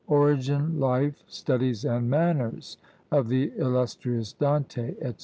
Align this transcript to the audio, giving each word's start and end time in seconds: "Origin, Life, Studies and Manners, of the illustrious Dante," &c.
"Origin, 0.07 0.79
Life, 0.79 1.23
Studies 1.27 1.85
and 1.85 2.09
Manners, 2.09 2.77
of 3.11 3.27
the 3.29 3.53
illustrious 3.55 4.33
Dante," 4.33 4.95
&c. 4.99 5.13